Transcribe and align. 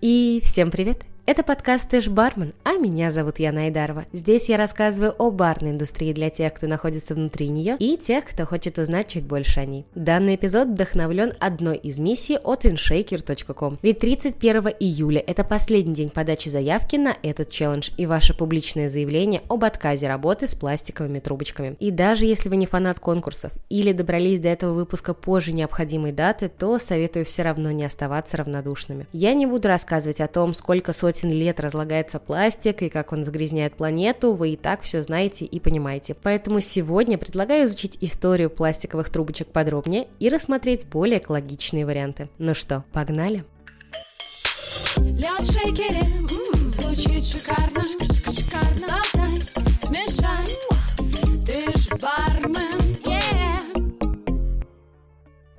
И 0.00 0.40
всем 0.44 0.70
привет! 0.70 1.04
Это 1.28 1.42
подкаст 1.42 1.90
«Ты 1.90 2.00
ж 2.00 2.08
бармен», 2.08 2.54
а 2.64 2.78
меня 2.78 3.10
зовут 3.10 3.38
Яна 3.38 3.64
Айдарова. 3.64 4.06
Здесь 4.14 4.48
я 4.48 4.56
рассказываю 4.56 5.14
о 5.18 5.30
барной 5.30 5.72
индустрии 5.72 6.14
для 6.14 6.30
тех, 6.30 6.54
кто 6.54 6.66
находится 6.66 7.14
внутри 7.14 7.50
нее, 7.50 7.76
и 7.78 7.98
тех, 7.98 8.24
кто 8.24 8.46
хочет 8.46 8.78
узнать 8.78 9.08
чуть 9.08 9.24
больше 9.24 9.60
о 9.60 9.66
ней. 9.66 9.84
Данный 9.94 10.36
эпизод 10.36 10.68
вдохновлен 10.68 11.34
одной 11.38 11.76
из 11.76 11.98
миссий 11.98 12.38
от 12.38 12.64
inshaker.com. 12.64 13.78
Ведь 13.82 13.98
31 13.98 14.68
июля– 14.80 15.22
это 15.26 15.44
последний 15.44 15.92
день 15.92 16.08
подачи 16.08 16.48
заявки 16.48 16.96
на 16.96 17.14
этот 17.22 17.50
челлендж 17.50 17.90
и 17.98 18.06
ваше 18.06 18.32
публичное 18.32 18.88
заявление 18.88 19.42
об 19.50 19.64
отказе 19.64 20.08
работы 20.08 20.48
с 20.48 20.54
пластиковыми 20.54 21.18
трубочками. 21.18 21.76
И 21.78 21.90
даже 21.90 22.24
если 22.24 22.48
вы 22.48 22.56
не 22.56 22.64
фанат 22.64 23.00
конкурсов 23.00 23.52
или 23.68 23.92
добрались 23.92 24.40
до 24.40 24.48
этого 24.48 24.72
выпуска 24.72 25.12
позже 25.12 25.52
необходимой 25.52 26.12
даты, 26.12 26.48
то 26.48 26.78
советую 26.78 27.26
все 27.26 27.42
равно 27.42 27.70
не 27.70 27.84
оставаться 27.84 28.38
равнодушными. 28.38 29.06
Я 29.12 29.34
не 29.34 29.44
буду 29.44 29.68
рассказывать 29.68 30.22
о 30.22 30.26
том, 30.26 30.54
сколько 30.54 30.94
сотен 30.94 31.17
сотен 31.18 31.30
лет 31.30 31.60
разлагается 31.60 32.18
пластик 32.18 32.82
и 32.82 32.88
как 32.88 33.12
он 33.12 33.24
загрязняет 33.24 33.74
планету, 33.74 34.34
вы 34.34 34.50
и 34.50 34.56
так 34.56 34.82
все 34.82 35.02
знаете 35.02 35.44
и 35.44 35.60
понимаете. 35.60 36.14
Поэтому 36.14 36.60
сегодня 36.60 37.18
предлагаю 37.18 37.66
изучить 37.66 37.98
историю 38.00 38.50
пластиковых 38.50 39.10
трубочек 39.10 39.48
подробнее 39.48 40.06
и 40.20 40.28
рассмотреть 40.28 40.86
более 40.86 41.18
экологичные 41.18 41.86
варианты. 41.86 42.28
Ну 42.38 42.54
что, 42.54 42.84
погнали? 42.92 43.44
Лед 44.96 45.44
шейкере, 45.44 46.02
звучит 46.66 47.24
шикарно, 47.24 47.82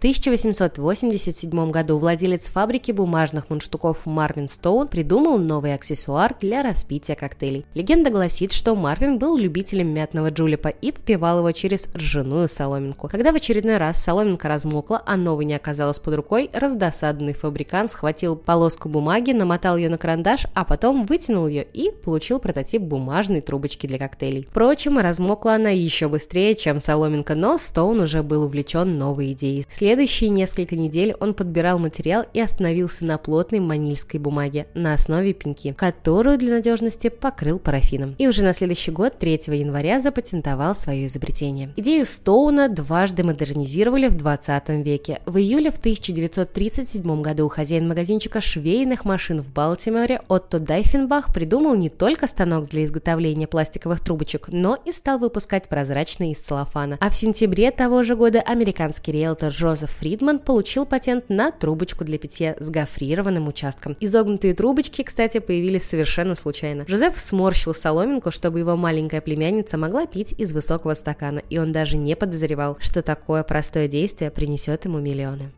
1887 0.00 1.70
году 1.70 1.98
владелец 1.98 2.46
фабрики 2.46 2.90
бумажных 2.90 3.50
мундштуков 3.50 4.06
Марвин 4.06 4.48
Стоун 4.48 4.88
придумал 4.88 5.36
новый 5.36 5.74
аксессуар 5.74 6.34
для 6.40 6.62
распития 6.62 7.14
коктейлей. 7.14 7.66
Легенда 7.74 8.08
гласит, 8.08 8.52
что 8.52 8.74
Марвин 8.74 9.18
был 9.18 9.36
любителем 9.36 9.92
мятного 9.92 10.30
джулепа 10.30 10.68
и 10.68 10.90
попивал 10.90 11.40
его 11.40 11.52
через 11.52 11.86
ржаную 11.94 12.48
соломинку. 12.48 13.08
Когда 13.08 13.30
в 13.30 13.34
очередной 13.34 13.76
раз 13.76 14.02
соломинка 14.02 14.48
размокла, 14.48 15.02
а 15.04 15.18
новой 15.18 15.44
не 15.44 15.52
оказалось 15.52 15.98
под 15.98 16.14
рукой, 16.14 16.48
раздосадный 16.54 17.34
фабрикант 17.34 17.90
схватил 17.90 18.36
полоску 18.36 18.88
бумаги, 18.88 19.32
намотал 19.32 19.76
ее 19.76 19.90
на 19.90 19.98
карандаш, 19.98 20.46
а 20.54 20.64
потом 20.64 21.04
вытянул 21.04 21.46
ее 21.46 21.66
и 21.74 21.90
получил 21.90 22.38
прототип 22.38 22.80
бумажной 22.80 23.42
трубочки 23.42 23.86
для 23.86 23.98
коктейлей. 23.98 24.46
Впрочем, 24.50 24.96
размокла 24.98 25.56
она 25.56 25.68
еще 25.68 26.08
быстрее, 26.08 26.54
чем 26.54 26.80
соломинка, 26.80 27.34
но 27.34 27.58
Стоун 27.58 28.00
уже 28.00 28.22
был 28.22 28.44
увлечен 28.44 28.96
новой 28.96 29.32
идеей 29.32 29.66
следующие 29.90 30.30
несколько 30.30 30.76
недель 30.76 31.16
он 31.18 31.34
подбирал 31.34 31.80
материал 31.80 32.24
и 32.32 32.40
остановился 32.40 33.04
на 33.04 33.18
плотной 33.18 33.58
манильской 33.58 34.20
бумаге 34.20 34.68
на 34.72 34.94
основе 34.94 35.32
пеньки, 35.32 35.74
которую 35.76 36.38
для 36.38 36.54
надежности 36.54 37.08
покрыл 37.08 37.58
парафином. 37.58 38.14
И 38.16 38.28
уже 38.28 38.44
на 38.44 38.52
следующий 38.52 38.92
год, 38.92 39.18
3 39.18 39.32
января, 39.48 39.98
запатентовал 39.98 40.76
свое 40.76 41.08
изобретение. 41.08 41.72
Идею 41.76 42.06
Стоуна 42.06 42.68
дважды 42.68 43.24
модернизировали 43.24 44.06
в 44.06 44.14
20 44.14 44.68
веке. 44.84 45.18
В 45.26 45.38
июле 45.38 45.72
в 45.72 45.78
1937 45.78 47.20
году 47.20 47.48
хозяин 47.48 47.88
магазинчика 47.88 48.40
швейных 48.40 49.04
машин 49.04 49.40
в 49.40 49.52
Балтиморе 49.52 50.20
Отто 50.28 50.60
Дайфенбах 50.60 51.34
придумал 51.34 51.74
не 51.74 51.88
только 51.88 52.28
станок 52.28 52.68
для 52.68 52.84
изготовления 52.84 53.48
пластиковых 53.48 53.98
трубочек, 53.98 54.50
но 54.52 54.78
и 54.84 54.92
стал 54.92 55.18
выпускать 55.18 55.68
прозрачные 55.68 56.30
из 56.30 56.38
целлофана. 56.38 56.96
А 57.00 57.10
в 57.10 57.16
сентябре 57.16 57.72
того 57.72 58.04
же 58.04 58.14
года 58.14 58.40
американский 58.40 59.10
риэлтор 59.10 59.48
Джозеф 59.48 59.79
Джозеф 59.80 59.96
Фридман 59.96 60.40
получил 60.40 60.84
патент 60.84 61.30
на 61.30 61.50
трубочку 61.50 62.04
для 62.04 62.18
питья 62.18 62.54
с 62.60 62.68
гофрированным 62.68 63.48
участком. 63.48 63.96
Изогнутые 63.98 64.52
трубочки, 64.52 65.02
кстати, 65.02 65.38
появились 65.38 65.84
совершенно 65.84 66.34
случайно. 66.34 66.84
Жозеф 66.86 67.18
сморщил 67.18 67.74
соломинку, 67.74 68.30
чтобы 68.30 68.58
его 68.58 68.76
маленькая 68.76 69.22
племянница 69.22 69.78
могла 69.78 70.06
пить 70.06 70.34
из 70.36 70.52
высокого 70.52 70.92
стакана, 70.92 71.38
и 71.48 71.56
он 71.56 71.72
даже 71.72 71.96
не 71.96 72.14
подозревал, 72.14 72.76
что 72.78 73.00
такое 73.00 73.42
простое 73.42 73.88
действие 73.88 74.30
принесет 74.30 74.84
ему 74.84 74.98
миллионы. 74.98 75.50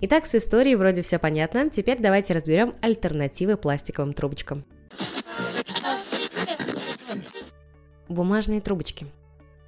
Итак, 0.00 0.24
с 0.24 0.34
историей 0.34 0.76
вроде 0.76 1.02
все 1.02 1.18
понятно, 1.18 1.68
теперь 1.68 1.98
давайте 2.00 2.32
разберем 2.32 2.74
альтернативы 2.80 3.58
пластиковым 3.58 4.14
трубочкам. 4.14 4.64
Бумажные 8.08 8.62
трубочки. 8.62 9.06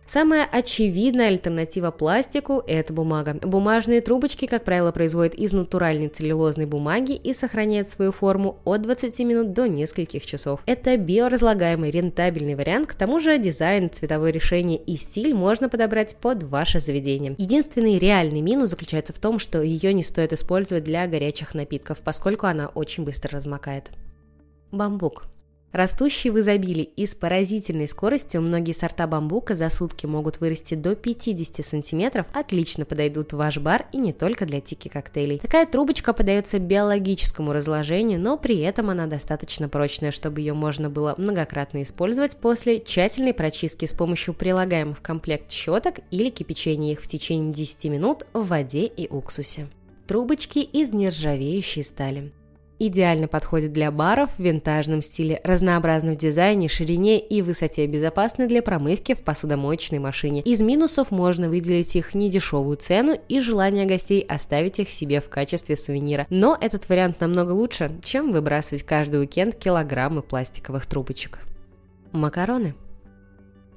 Самая 0.08 0.48
очевидная 0.50 1.28
альтернатива 1.28 1.90
пластику– 1.90 2.62
это 2.66 2.94
бумага. 2.94 3.34
Бумажные 3.42 4.00
трубочки, 4.00 4.46
как 4.46 4.64
правило, 4.64 4.90
производят 4.90 5.34
из 5.34 5.52
натуральной 5.52 6.08
целлюлозной 6.08 6.64
бумаги 6.64 7.12
и 7.12 7.34
сохраняют 7.34 7.88
свою 7.88 8.12
форму 8.12 8.58
от 8.64 8.80
20 8.80 9.18
минут 9.18 9.52
до 9.52 9.68
нескольких 9.68 10.24
часов. 10.24 10.60
Это 10.64 10.96
биоразлагаемый 10.96 11.90
рентабельный 11.90 12.54
вариант, 12.54 12.88
к 12.88 12.94
тому 12.94 13.20
же 13.20 13.36
дизайн, 13.36 13.90
цветовое 13.90 14.30
решение 14.30 14.78
и 14.78 14.96
стиль 14.96 15.34
можно 15.34 15.68
подобрать 15.68 16.16
под 16.16 16.42
ваше 16.42 16.80
заведение. 16.80 17.34
Единственный 17.36 17.98
реальный 17.98 18.40
минус 18.40 18.70
заключается 18.70 19.12
в 19.12 19.18
том, 19.18 19.38
что 19.38 19.60
ее 19.60 19.92
не 19.92 20.02
стоит 20.02 20.32
использовать 20.32 20.84
для 20.84 21.06
горячих 21.06 21.52
напитков, 21.52 21.98
поскольку 21.98 22.46
она 22.46 22.68
очень 22.68 23.04
быстро 23.04 23.32
размокает. 23.32 23.90
Бамбук. 24.72 25.26
Растущий 25.72 26.30
в 26.30 26.38
изобилии 26.40 26.84
и 26.96 27.06
с 27.06 27.14
поразительной 27.14 27.88
скоростью 27.88 28.40
многие 28.40 28.72
сорта 28.72 29.06
бамбука 29.06 29.54
за 29.54 29.68
сутки 29.68 30.06
могут 30.06 30.40
вырасти 30.40 30.74
до 30.74 30.96
50 30.96 31.64
сантиметров, 31.64 32.26
отлично 32.32 32.86
подойдут 32.86 33.32
в 33.32 33.36
ваш 33.36 33.58
бар 33.58 33.84
и 33.92 33.98
не 33.98 34.14
только 34.14 34.46
для 34.46 34.62
тики-коктейлей. 34.62 35.38
Такая 35.38 35.66
трубочка 35.66 36.14
подается 36.14 36.58
биологическому 36.58 37.52
разложению, 37.52 38.18
но 38.18 38.38
при 38.38 38.58
этом 38.60 38.88
она 38.88 39.06
достаточно 39.06 39.68
прочная, 39.68 40.10
чтобы 40.10 40.40
ее 40.40 40.54
можно 40.54 40.88
было 40.88 41.14
многократно 41.18 41.82
использовать 41.82 42.38
после 42.38 42.80
тщательной 42.80 43.34
прочистки 43.34 43.84
с 43.84 43.92
помощью 43.92 44.32
прилагаемых 44.32 44.98
в 44.98 45.02
комплект 45.02 45.52
щеток 45.52 45.96
или 46.10 46.30
кипячения 46.30 46.92
их 46.92 47.02
в 47.02 47.08
течение 47.08 47.52
10 47.52 47.84
минут 47.90 48.26
в 48.32 48.46
воде 48.46 48.86
и 48.86 49.06
уксусе. 49.06 49.68
Трубочки 50.06 50.60
из 50.60 50.94
нержавеющей 50.94 51.84
стали. 51.84 52.32
Идеально 52.80 53.26
подходит 53.26 53.72
для 53.72 53.90
баров 53.90 54.30
в 54.38 54.42
винтажном 54.42 55.02
стиле, 55.02 55.40
разнообразны 55.42 56.14
в 56.14 56.16
дизайне, 56.16 56.68
ширине 56.68 57.18
и 57.18 57.42
высоте, 57.42 57.86
безопасны 57.86 58.46
для 58.46 58.62
промывки 58.62 59.14
в 59.14 59.22
посудомоечной 59.22 59.98
машине. 59.98 60.42
Из 60.42 60.62
минусов 60.62 61.10
можно 61.10 61.48
выделить 61.48 61.96
их 61.96 62.14
недешевую 62.14 62.76
цену 62.76 63.16
и 63.28 63.40
желание 63.40 63.84
гостей 63.84 64.20
оставить 64.20 64.78
их 64.78 64.90
себе 64.90 65.20
в 65.20 65.28
качестве 65.28 65.76
сувенира. 65.76 66.26
Но 66.30 66.56
этот 66.60 66.88
вариант 66.88 67.20
намного 67.20 67.50
лучше, 67.50 67.90
чем 68.04 68.30
выбрасывать 68.30 68.84
каждый 68.84 69.20
уикенд 69.20 69.56
килограммы 69.56 70.22
пластиковых 70.22 70.86
трубочек. 70.86 71.40
Макароны. 72.12 72.74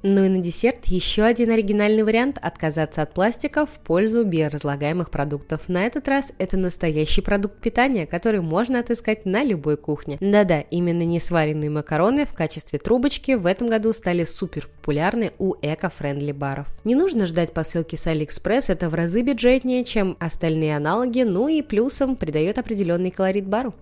Ну 0.04 0.26
и 0.26 0.30
на 0.30 0.40
десерт 0.40 0.86
еще 0.86 1.24
один 1.24 1.52
оригинальный 1.52 2.04
вариант– 2.04 2.40
отказаться 2.42 3.04
от 3.04 3.14
пластика 3.14 3.68
в 3.68 3.70
пользу 3.70 4.24
биоразлагаемых 4.24 5.12
продуктов. 5.12 5.70
На 5.70 5.86
этот 5.86 6.08
раз 6.08 6.34
это 6.40 6.58
настоящий 6.58 7.22
продукт 7.22 7.62
питания, 7.62 8.08
который 8.08 8.42
можно 8.42 8.80
отыскать 8.80 9.26
на 9.26 9.44
любой 9.44 9.78
кухне. 9.78 10.18
Да-да, 10.20 10.62
именно 10.62 11.04
несваренные 11.04 11.70
макароны 11.70 12.26
в 12.26 12.34
качестве 12.34 12.80
трубочки 12.80 13.34
в 13.34 13.46
этом 13.46 13.70
году 13.70 13.94
стали 13.94 14.24
супер 14.24 14.68
популярны 14.68 15.34
у 15.38 15.54
эко-френдли 15.62 16.32
баров. 16.32 16.68
Не 16.84 16.96
нужно 16.96 17.28
ждать 17.28 17.54
посылки 17.54 17.96
с 17.96 18.08
Алиэкспресс, 18.08 18.72
это 18.72 18.90
в 18.90 18.96
разы 18.96 19.22
бюджетнее, 19.22 19.86
чем 19.86 20.18
остальные 20.20 20.76
аналоги, 20.76 21.22
ну 21.22 21.48
и 21.48 21.62
плюсом 21.62 22.16
придает 22.16 22.58
определенный 22.58 23.12
колорит 23.12 23.46
бару. 23.46 23.76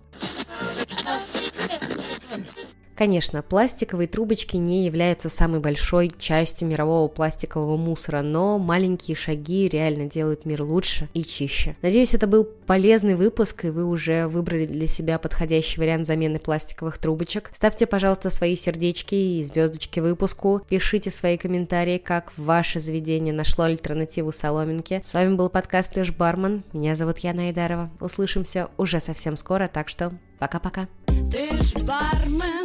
Конечно, 2.99 3.41
пластиковые 3.41 4.09
трубочки 4.09 4.57
не 4.57 4.85
являются 4.85 5.29
самой 5.29 5.61
большой 5.61 6.11
частью 6.19 6.67
мирового 6.67 7.07
пластикового 7.07 7.77
мусора, 7.77 8.21
но 8.21 8.59
маленькие 8.59 9.15
шаги 9.15 9.69
реально 9.69 10.09
делают 10.09 10.43
мир 10.43 10.63
лучше 10.63 11.07
и 11.13 11.23
чище. 11.23 11.77
Надеюсь, 11.81 12.13
это 12.13 12.27
был 12.27 12.44
полезный 12.44 13.15
выпуск, 13.15 13.63
и 13.63 13.69
вы 13.69 13.85
уже 13.85 14.27
выбрали 14.27 14.65
для 14.65 14.85
себя 14.85 15.18
подходящий 15.18 15.79
вариант 15.79 16.07
замены 16.07 16.39
пластиковых 16.39 16.97
трубочек. 16.97 17.51
Ставьте, 17.53 17.85
пожалуйста, 17.88 18.29
свои 18.29 18.57
сердечки 18.57 19.15
и 19.15 19.44
звездочки 19.44 20.01
выпуску. 20.01 20.62
Пишите 20.68 21.09
свои 21.09 21.38
комментарии, 21.38 22.00
как 22.00 22.33
ваше 22.35 22.81
заведение 22.81 23.33
нашло 23.33 23.63
альтернативу 23.63 24.33
соломинке. 24.33 25.01
С 25.06 25.13
вами 25.13 25.35
был 25.35 25.47
подкаст 25.47 25.97
Иш 25.97 26.12
Бармен. 26.12 26.63
Меня 26.74 26.97
зовут 26.97 27.19
Яна 27.19 27.44
Айдарова. 27.44 27.89
Услышимся 28.01 28.68
уже 28.75 29.00
совсем 29.00 29.38
скоро, 29.38 29.69
так 29.69 29.88
что 29.88 30.12
пока-пока. 30.38 30.89
Ты 31.31 31.62
ж 31.62 31.75
бармен. 31.85 32.58